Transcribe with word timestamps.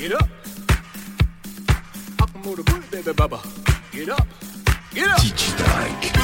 Get 0.00 0.12
up. 0.12 0.30
Akamoto 2.16 2.64
Booty 2.64 2.86
Baby 2.90 3.12
Baba. 3.12 3.38
Get 3.92 4.08
up. 4.08 4.26
Get 4.94 5.08
up. 5.10 5.20
Teach 5.20 5.54
Dyke. 5.58 6.16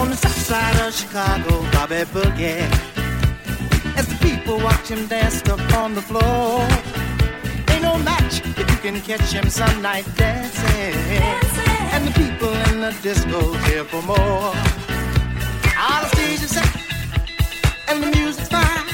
On 0.00 0.08
the 0.08 0.16
south 0.16 0.38
side 0.38 0.86
of 0.86 0.94
Chicago, 0.94 1.70
Bobby 1.72 1.96
Boogie. 2.14 2.64
As 3.98 4.06
the 4.08 4.16
people 4.22 4.56
watch 4.60 4.88
him 4.88 5.06
dance 5.06 5.46
up 5.50 5.60
on 5.74 5.94
the 5.94 6.00
floor 6.00 6.85
if 8.44 8.70
you 8.70 8.76
can 8.78 9.00
catch 9.00 9.32
him 9.32 9.48
some 9.48 9.82
night 9.82 10.06
dancing. 10.16 10.92
dancing. 10.92 11.76
And 11.94 12.06
the 12.06 12.12
people 12.12 12.52
in 12.70 12.80
the 12.80 12.92
disco 13.02 13.52
here 13.66 13.84
for 13.84 14.02
more. 14.02 14.52
All 15.78 16.00
the 16.02 16.08
stage 16.14 16.42
is 16.42 16.50
set, 16.50 16.70
and 17.88 18.02
the 18.02 18.10
music's 18.18 18.48
fine. 18.48 18.86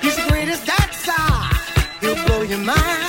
He's 0.00 0.16
the 0.16 0.26
greatest 0.28 0.66
dancer. 0.66 1.12
He'll 2.00 2.24
blow 2.26 2.42
your 2.42 2.58
mind. 2.58 3.01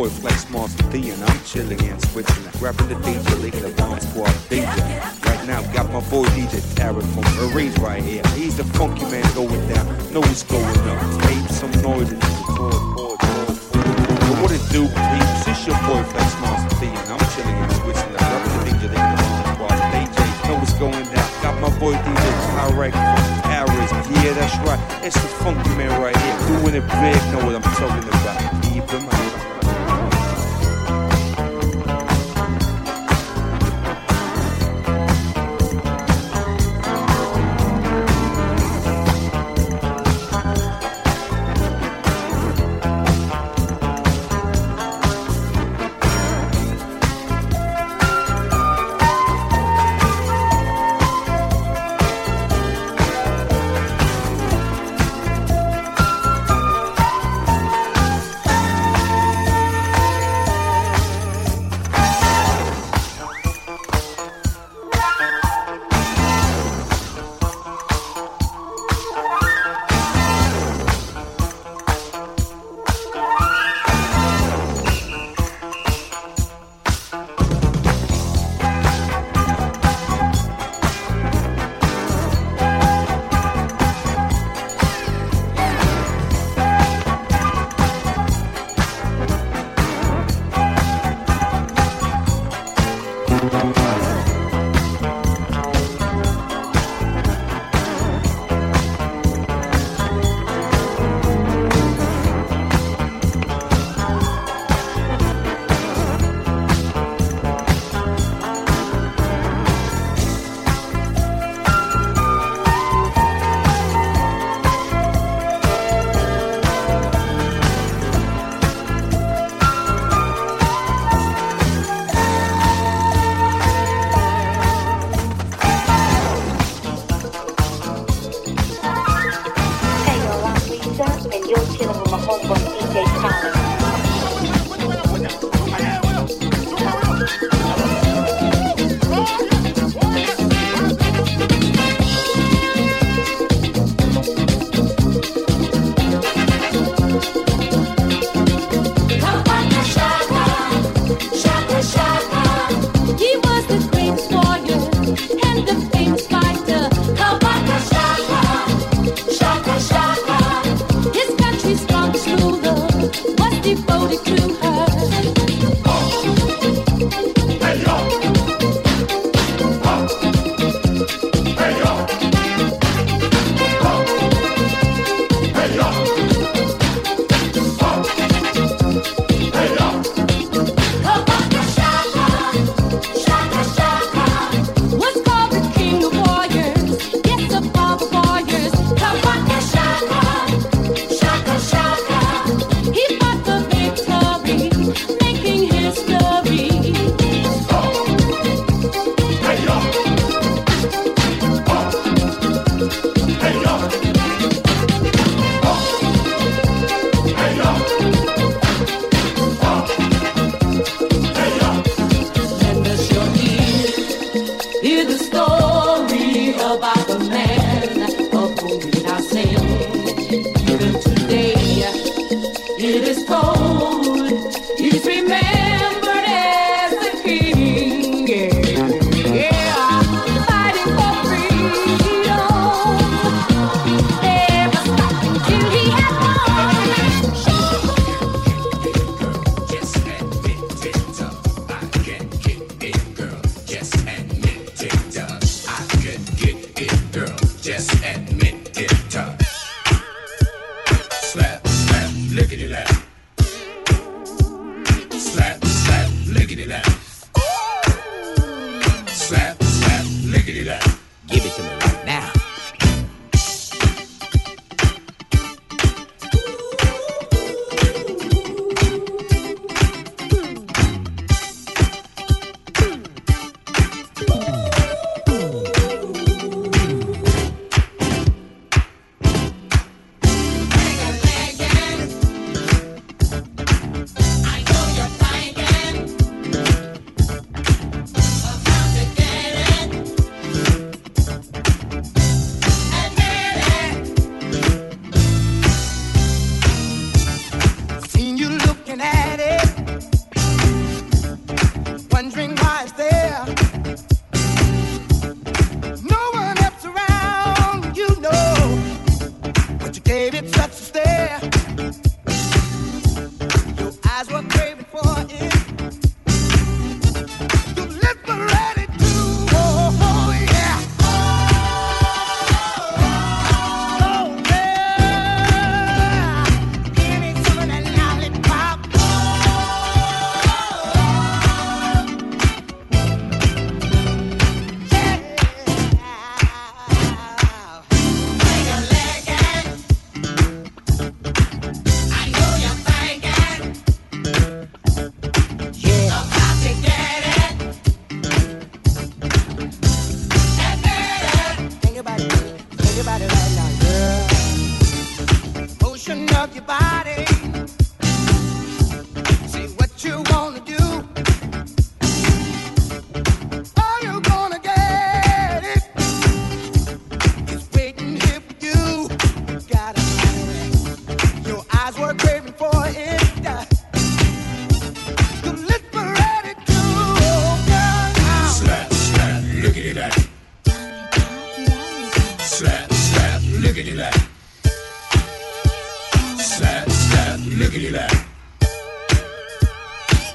собой 0.00 0.08
в 0.08 0.20
плане 0.20 0.29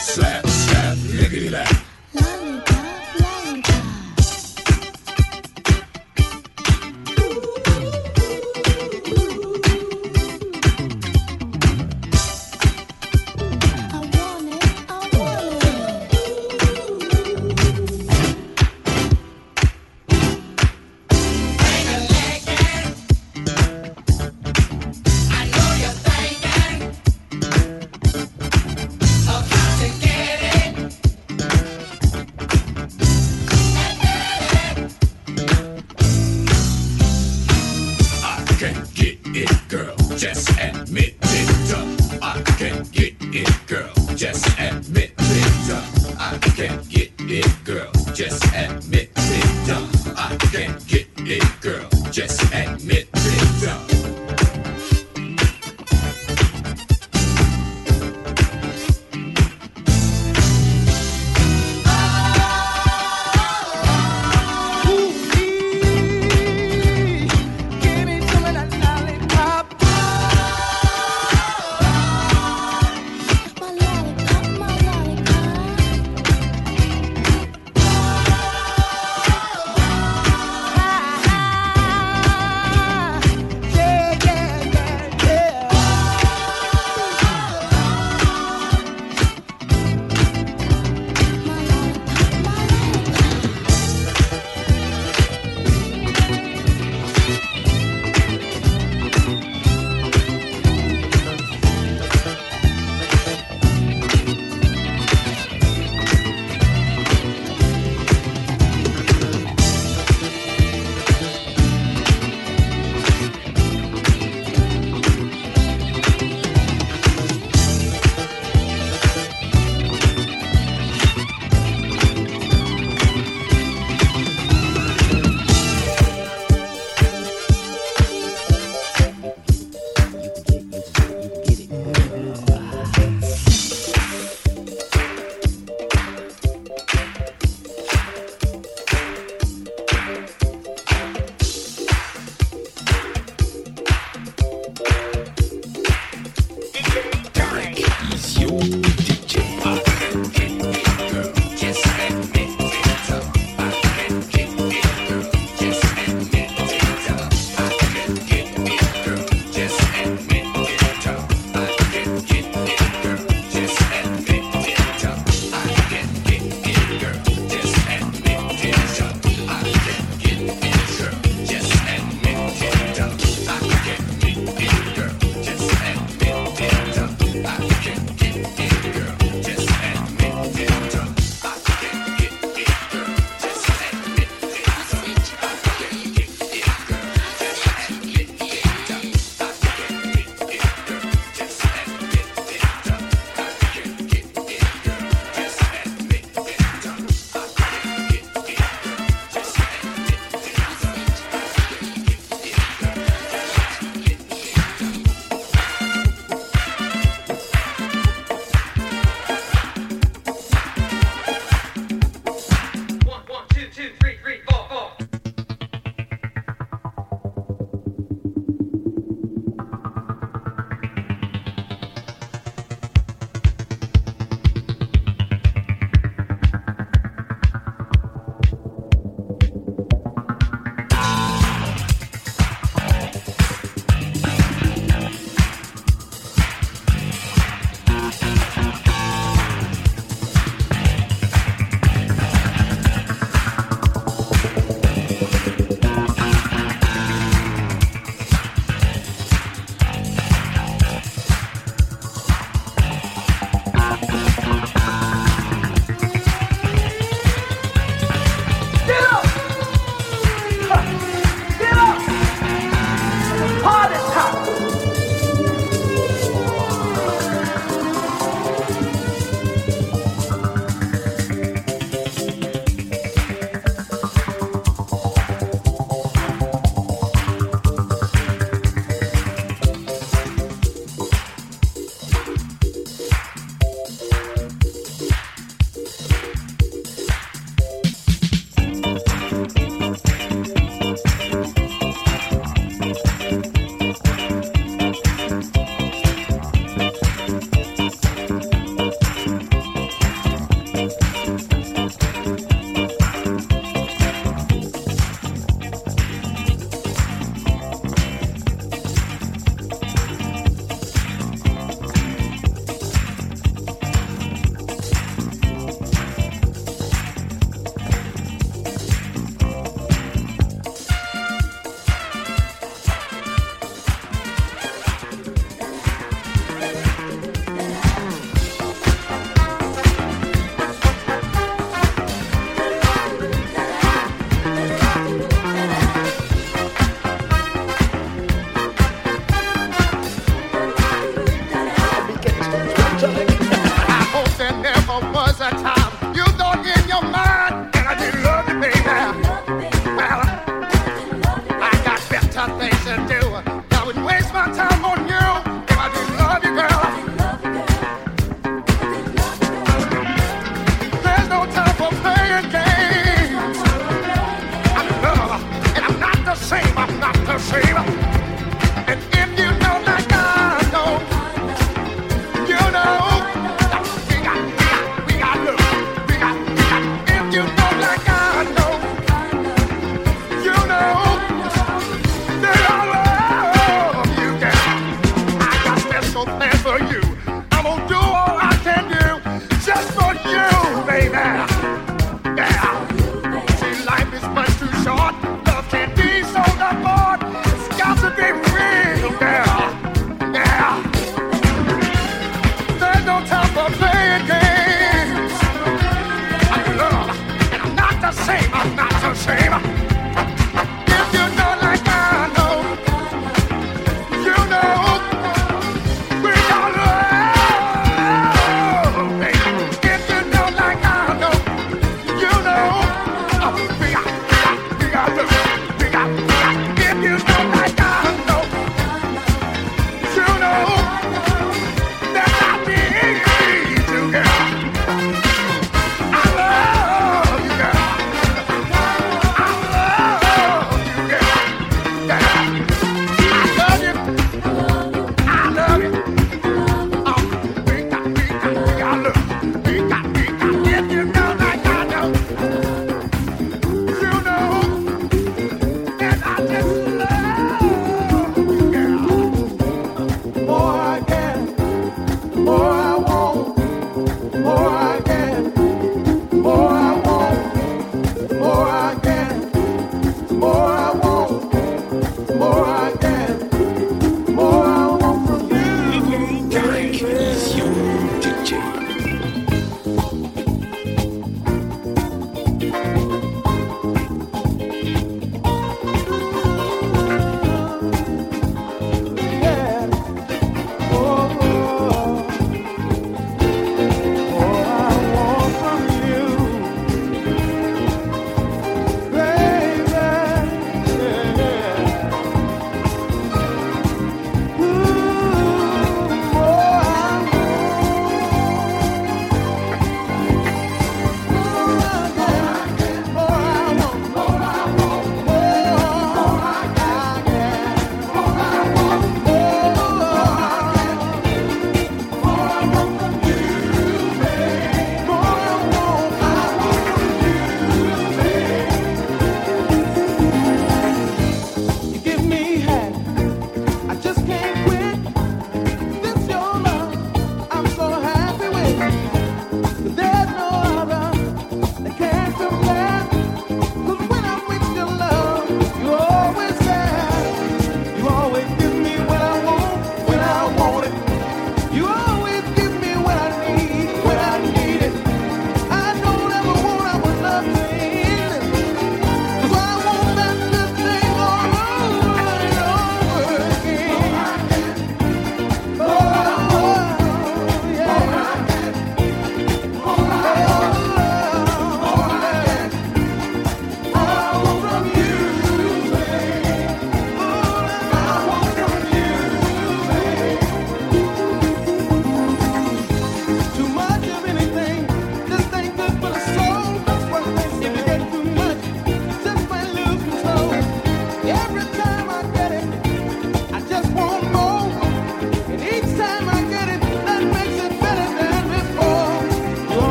slap, 0.00 0.46
slap, 0.46 0.96
niggity 0.96 1.50
lap. 1.50 1.89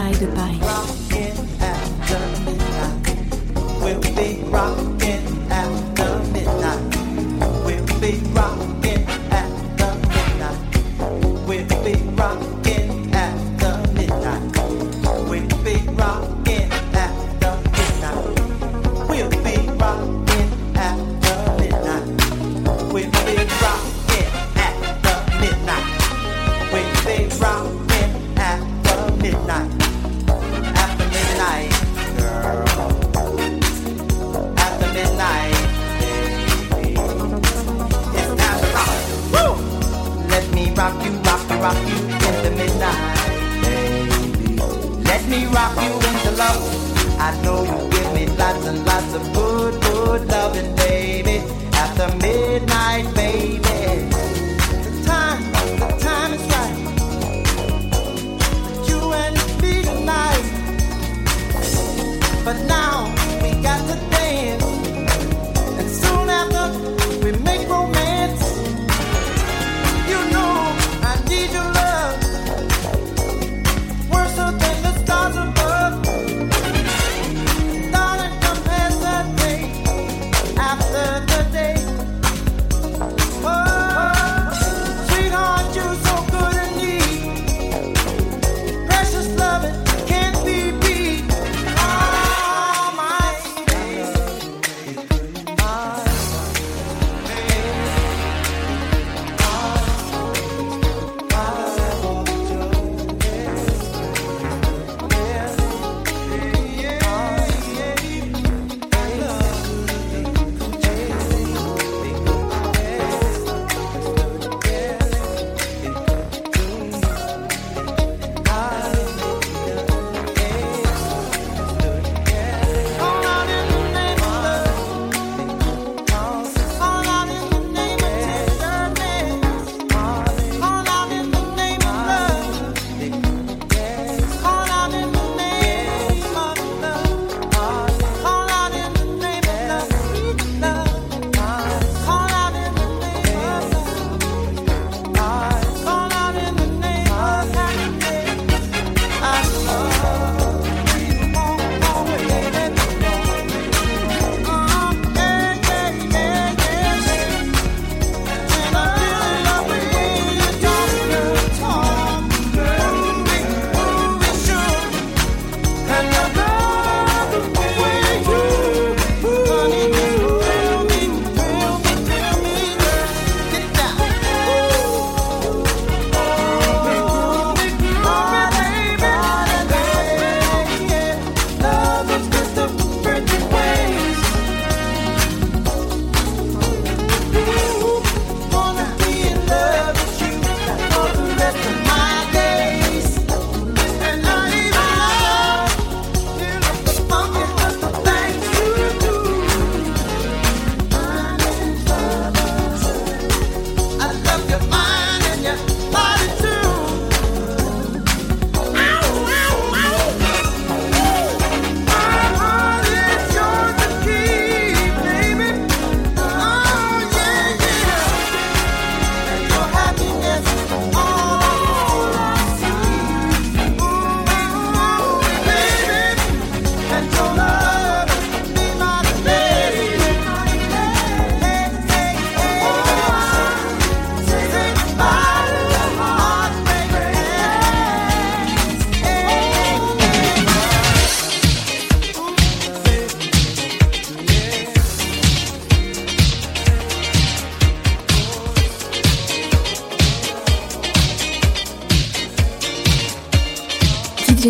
Digital 0.00 0.18
de 0.18 0.59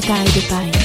goodbye, 0.00 0.24
goodbye. 0.34 0.79